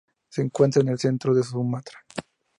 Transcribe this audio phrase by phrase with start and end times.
[0.29, 1.99] Se encuentra en el centro de Sumatra.